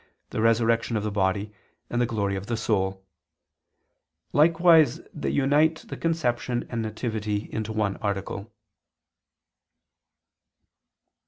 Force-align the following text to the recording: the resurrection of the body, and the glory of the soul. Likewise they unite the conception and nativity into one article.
the 0.31 0.41
resurrection 0.41 0.97
of 0.97 1.03
the 1.03 1.11
body, 1.11 1.53
and 1.87 2.01
the 2.01 2.07
glory 2.07 2.35
of 2.35 2.47
the 2.47 2.57
soul. 2.57 3.05
Likewise 4.33 4.99
they 5.13 5.29
unite 5.29 5.85
the 5.89 5.95
conception 5.95 6.65
and 6.71 6.81
nativity 6.81 7.47
into 7.53 7.71
one 7.71 7.97
article. 7.97 8.51